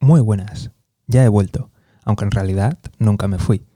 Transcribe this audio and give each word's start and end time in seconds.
Muy 0.00 0.20
buenas, 0.20 0.70
ya 1.06 1.24
he 1.24 1.28
vuelto, 1.28 1.70
aunque 2.04 2.24
en 2.24 2.30
realidad 2.30 2.78
nunca 2.98 3.28
me 3.28 3.38
fui. 3.38 3.66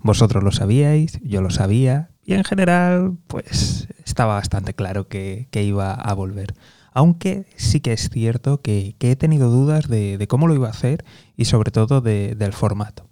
Vosotros 0.00 0.44
lo 0.44 0.52
sabíais, 0.52 1.18
yo 1.22 1.40
lo 1.40 1.50
sabía, 1.50 2.10
y 2.30 2.34
en 2.34 2.44
general, 2.44 3.16
pues 3.26 3.88
estaba 4.04 4.34
bastante 4.34 4.74
claro 4.74 5.08
que, 5.08 5.48
iba 5.52 5.94
a 5.94 6.14
volver. 6.14 6.54
Aunque 6.92 7.46
sí 7.56 7.80
que 7.80 7.92
es 7.92 8.08
cierto 8.08 8.60
que, 8.60 8.94
he 9.00 9.16
tenido 9.16 9.50
dudas 9.50 9.88
de, 9.88 10.24
cómo 10.28 10.46
lo 10.46 10.54
iba 10.54 10.68
a 10.68 10.70
hacer 10.70 11.04
y 11.36 11.46
sobre 11.46 11.70
todo 11.70 12.00
del 12.00 12.52
formato. 12.52 13.08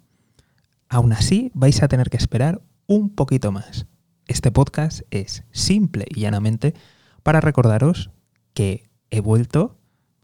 Aún 0.87 1.11
así, 1.11 1.51
vais 1.53 1.83
a 1.83 1.87
tener 1.87 2.09
que 2.09 2.17
esperar 2.17 2.61
un 2.87 3.09
poquito 3.09 3.51
más. 3.51 3.87
Este 4.27 4.51
podcast 4.51 5.01
es 5.11 5.43
simple 5.51 6.05
y 6.07 6.21
llanamente 6.21 6.73
para 7.23 7.41
recordaros 7.41 8.11
que 8.53 8.89
he 9.09 9.19
vuelto 9.19 9.78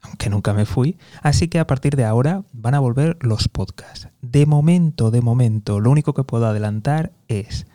aunque 0.05 0.29
nunca 0.29 0.53
me 0.53 0.65
fui. 0.65 0.97
Así 1.21 1.47
que 1.47 1.59
a 1.59 1.67
partir 1.67 1.95
de 1.95 2.05
ahora 2.05 2.43
van 2.54 2.75
a 2.75 2.79
volver 2.79 3.17
los 3.21 3.47
podcasts. 3.47 4.09
De 4.21 4.46
momento, 4.46 5.11
de 5.11 5.21
momento, 5.21 5.79
lo 5.79 5.91
único 5.91 6.13
que 6.13 6.23
puedo 6.23 6.47
adelantar 6.47 7.11
es 7.27 7.68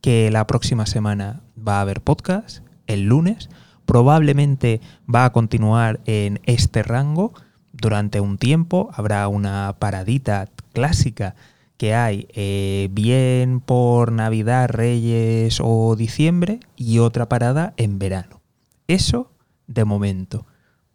que 0.00 0.30
la 0.30 0.46
próxima 0.46 0.86
semana 0.86 1.40
va 1.56 1.78
a 1.78 1.82
haber 1.82 2.00
podcast, 2.00 2.64
el 2.86 3.04
lunes. 3.04 3.48
Probablemente 3.86 4.80
va 5.12 5.24
a 5.24 5.32
continuar 5.32 6.00
en 6.06 6.40
este 6.44 6.82
rango 6.82 7.32
durante 7.72 8.20
un 8.20 8.38
tiempo. 8.38 8.90
Habrá 8.94 9.28
una 9.28 9.76
paradita 9.78 10.48
clásica 10.72 11.34
que 11.76 11.94
hay 11.94 12.28
eh, 12.30 12.88
bien 12.92 13.60
por 13.60 14.12
Navidad, 14.12 14.68
Reyes 14.68 15.58
o 15.60 15.96
diciembre 15.96 16.60
y 16.76 16.98
otra 16.98 17.28
parada 17.28 17.74
en 17.76 17.98
verano. 17.98 18.40
Eso 18.86 19.32
de 19.66 19.84
momento 19.84 20.46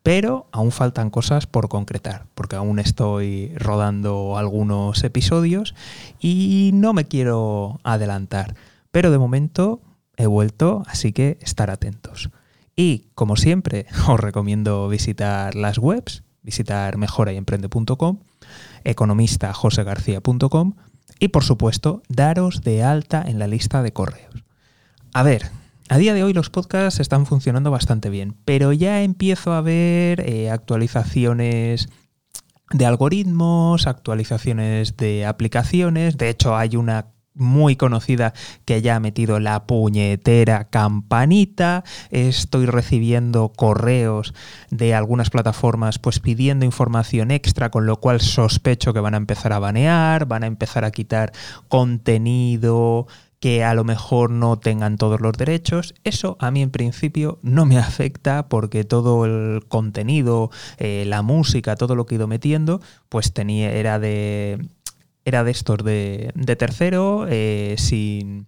pero 0.08 0.48
aún 0.54 0.72
faltan 0.72 1.10
cosas 1.10 1.48
por 1.48 1.68
concretar, 1.68 2.28
porque 2.34 2.56
aún 2.56 2.80
estoy 2.80 3.52
rodando 3.58 4.38
algunos 4.38 5.04
episodios 5.04 5.76
y 6.18 6.72
no 6.74 6.94
me 6.94 7.10
quiero 7.10 7.82
adelantar. 7.84 8.56
Pero 8.92 9.12
de 9.12 9.18
momento 9.18 9.82
he 10.16 10.26
vuelto, 10.26 10.84
así 10.88 11.12
que 11.12 11.38
estar 11.42 11.70
atentos. 11.70 12.30
Y 12.74 13.10
como 13.16 13.36
siempre, 13.36 13.86
os 14.08 14.18
recomiendo 14.18 14.88
visitar 14.88 15.56
las 15.56 15.78
webs, 15.78 16.24
visitar 16.42 16.96
mejorayemprende.com, 16.96 18.20
economistajosegarcía.com 18.86 20.74
y 21.20 21.28
por 21.28 21.44
supuesto 21.44 22.02
daros 22.08 22.62
de 22.62 22.82
alta 22.82 23.26
en 23.28 23.40
la 23.40 23.48
lista 23.48 23.84
de 23.84 23.92
correos. 23.92 24.46
A 25.14 25.24
ver, 25.24 25.52
a 25.90 25.98
día 25.98 26.14
de 26.14 26.24
hoy 26.24 26.34
los 26.34 26.50
podcasts 26.50 27.00
están 27.00 27.26
funcionando 27.26 27.72
bastante 27.72 28.10
bien, 28.10 28.36
pero 28.46 28.74
ya 28.74 29.02
empiezo 29.04 29.54
a 29.54 29.62
ver 29.62 30.22
eh, 30.22 30.50
actualizaciones 30.50 31.90
de 32.72 32.86
algoritmos, 32.86 33.88
actualizaciones 33.88 34.98
de 34.98 35.26
aplicaciones. 35.26 36.18
De 36.18 36.30
hecho, 36.30 36.58
hay 36.58 36.76
una 36.76 37.14
muy 37.38 37.76
conocida 37.76 38.34
que 38.66 38.82
ya 38.82 38.96
ha 38.96 39.00
metido 39.00 39.40
la 39.40 39.66
puñetera 39.66 40.66
campanita. 40.66 41.84
Estoy 42.10 42.66
recibiendo 42.66 43.54
correos 43.56 44.34
de 44.72 44.96
algunas 44.96 45.30
plataformas 45.30 46.00
pues 46.00 46.20
pidiendo 46.20 46.66
información 46.66 47.32
extra, 47.32 47.70
con 47.70 47.86
lo 47.86 47.98
cual 47.98 48.22
sospecho 48.22 48.94
que 48.94 49.00
van 49.00 49.14
a 49.14 49.18
empezar 49.18 49.54
a 49.54 49.60
banear, 49.60 50.26
van 50.26 50.44
a 50.44 50.48
empezar 50.48 50.84
a 50.84 50.92
quitar 50.92 51.32
contenido 51.68 53.08
que 53.40 53.64
a 53.64 53.74
lo 53.74 53.84
mejor 53.84 54.32
no 54.32 54.58
tengan 54.58 54.98
todos 54.98 55.22
los 55.22 55.34
derechos. 55.34 55.94
Eso 56.04 56.38
a 56.40 56.52
mí 56.52 56.62
en 56.62 56.72
principio 56.72 57.40
no 57.42 57.66
me 57.66 57.78
afecta 57.78 58.48
porque 58.48 58.84
todo 58.84 59.26
el 59.26 59.66
contenido, 59.68 60.50
eh, 60.78 61.06
la 61.08 61.22
música, 61.22 61.76
todo 61.76 61.96
lo 61.96 62.06
que 62.06 62.16
he 62.16 62.18
ido 62.18 62.28
metiendo, 62.28 62.82
pues 63.10 63.34
tenía, 63.34 63.72
era 63.72 64.00
de. 64.00 64.66
Era 65.26 65.44
de 65.44 65.52
estos 65.52 65.84
de, 65.84 66.32
tercero, 66.58 67.26
eh, 67.28 67.76
sin, 67.78 68.48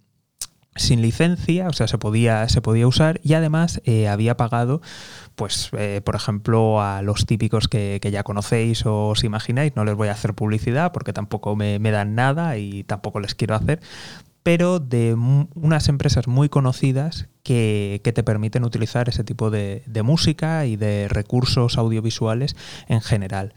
sin 0.74 1.02
licencia, 1.02 1.68
o 1.68 1.74
sea, 1.74 1.86
se 1.86 1.98
podía, 1.98 2.48
se 2.48 2.62
podía 2.62 2.86
usar 2.86 3.20
y 3.22 3.34
además 3.34 3.82
eh, 3.84 4.08
había 4.08 4.38
pagado, 4.38 4.80
pues, 5.34 5.72
por 6.04 6.16
ejemplo, 6.16 6.80
a 6.80 7.02
los 7.02 7.26
típicos 7.26 7.68
que, 7.68 8.00
ya 8.10 8.22
conocéis 8.22 8.86
o 8.86 9.08
os 9.08 9.24
imagináis, 9.24 9.76
no 9.76 9.84
les 9.84 9.94
voy 9.94 10.08
a 10.08 10.12
hacer 10.12 10.32
publicidad 10.32 10.90
porque 10.90 11.12
tampoco 11.12 11.54
me, 11.54 11.78
me 11.78 11.90
dan 11.90 12.14
nada 12.14 12.56
y 12.56 12.82
tampoco 12.84 13.20
les 13.20 13.34
quiero 13.34 13.56
hacer, 13.56 13.80
pero 14.42 14.80
de 14.80 15.14
unas 15.14 15.88
empresas 15.88 16.26
muy 16.26 16.48
conocidas 16.48 17.28
que, 17.42 18.00
te 18.02 18.22
permiten 18.22 18.64
utilizar 18.64 19.08
ese 19.08 19.24
tipo 19.24 19.50
de, 19.50 19.82
música 20.04 20.66
y 20.66 20.76
de 20.76 21.08
recursos 21.08 21.78
audiovisuales 21.78 22.56
en 22.88 23.00
general. 23.00 23.54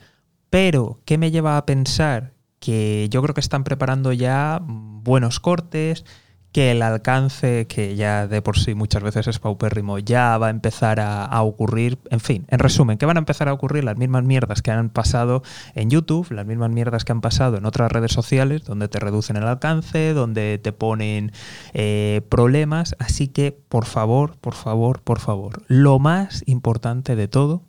Pero, 0.49 0.99
¿qué 1.05 1.17
me 1.17 1.31
lleva 1.31 1.57
a 1.57 1.66
pensar? 1.66 2.33
Que 2.59 3.07
yo 3.09 3.22
creo 3.22 3.33
que 3.33 3.41
están 3.41 3.63
preparando 3.63 4.13
ya 4.13 4.61
buenos 4.63 5.39
cortes, 5.39 6.05
que 6.53 6.69
el 6.69 6.84
alcance, 6.84 7.66
que 7.66 7.96
ya 7.96 8.28
de 8.28 8.44
por 8.44 8.59
sí 8.59 8.75
muchas 8.75 9.02
veces 9.02 9.28
es 9.28 9.40
paupérrimo, 9.40 9.97
ya 9.97 10.38
va 10.38 10.47
a 10.47 10.50
empezar 10.52 11.00
a, 11.00 11.41
ocurrir. 11.41 11.97
En 12.12 12.19
fin, 12.19 12.46
en 12.47 12.59
resumen, 12.59 13.00
que 13.00 13.08
van 13.08 13.18
a 13.18 13.19
empezar 13.19 13.50
a 13.50 13.53
ocurrir 13.53 13.84
las 13.84 13.97
mismas 13.97 14.24
mierdas 14.24 14.62
que 14.62 14.69
han 14.69 14.90
pasado 14.91 15.41
en 15.74 15.90
YouTube, 15.90 16.31
las 16.31 16.46
mismas 16.46 16.69
mierdas 16.69 17.06
que 17.06 17.12
han 17.12 17.22
pasado 17.22 17.58
en 17.58 17.66
otras 17.66 17.91
redes 17.91 18.14
sociales, 18.14 18.64
donde 18.66 18.88
te 18.88 19.00
reducen 19.00 19.36
el 19.36 19.47
alcance, 19.47 20.14
donde 20.14 20.59
te 20.62 20.72
ponen 20.72 21.31
eh, 21.74 22.22
problemas. 22.30 22.96
Así 23.00 23.28
que, 23.28 23.52
por 23.52 23.85
favor, 23.85 24.38
por 24.38 24.53
favor, 24.53 25.02
por 25.02 25.20
favor, 25.20 25.64
lo 25.68 25.97
más 25.97 26.44
importante 26.46 27.16
de 27.16 27.28
todo, 27.28 27.64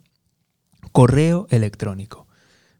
correo 0.91 1.47
electrónico. 1.49 2.27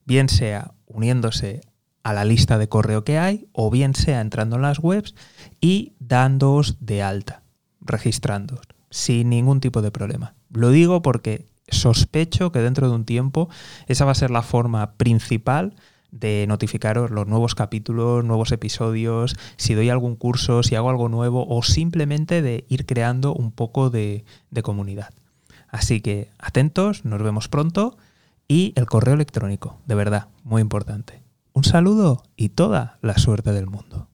Bien 0.05 0.29
sea 0.29 0.75
uniéndose 0.85 1.61
a 2.05 2.13
la 2.13 2.23
lista 2.23 2.59
de 2.59 2.69
correo 2.69 3.03
que 3.03 3.17
hay, 3.17 3.47
o 3.51 3.71
bien 3.71 3.95
sea 3.95 4.21
entrando 4.21 4.57
en 4.57 4.61
las 4.61 4.77
webs 4.77 5.15
y 5.59 5.93
dándoos 5.97 6.77
de 6.79 7.01
alta, 7.01 7.41
registrándoos, 7.81 8.67
sin 8.91 9.31
ningún 9.31 9.59
tipo 9.59 9.81
de 9.81 9.89
problema. 9.89 10.35
Lo 10.51 10.69
digo 10.69 11.01
porque 11.01 11.47
sospecho 11.67 12.51
que 12.51 12.59
dentro 12.59 12.87
de 12.87 12.95
un 12.95 13.05
tiempo 13.05 13.49
esa 13.87 14.05
va 14.05 14.11
a 14.11 14.15
ser 14.15 14.29
la 14.29 14.43
forma 14.43 14.93
principal 14.97 15.73
de 16.11 16.45
notificaros 16.47 17.09
los 17.09 17.25
nuevos 17.25 17.55
capítulos, 17.55 18.23
nuevos 18.23 18.51
episodios, 18.51 19.35
si 19.57 19.73
doy 19.73 19.89
algún 19.89 20.15
curso, 20.15 20.61
si 20.61 20.75
hago 20.75 20.91
algo 20.91 21.09
nuevo 21.09 21.47
o 21.49 21.63
simplemente 21.63 22.43
de 22.43 22.65
ir 22.69 22.85
creando 22.85 23.33
un 23.33 23.51
poco 23.51 23.89
de, 23.89 24.25
de 24.51 24.61
comunidad. 24.61 25.09
Así 25.69 26.01
que 26.01 26.29
atentos, 26.37 27.03
nos 27.03 27.23
vemos 27.23 27.47
pronto 27.47 27.97
y 28.47 28.73
el 28.75 28.85
correo 28.85 29.15
electrónico, 29.15 29.79
de 29.87 29.95
verdad, 29.95 30.27
muy 30.43 30.61
importante. 30.61 31.24
Un 31.55 31.63
saludo 31.63 32.21
y 32.35 32.49
toda 32.49 32.99
la 33.01 33.17
suerte 33.17 33.53
del 33.53 33.67
mundo. 33.67 34.09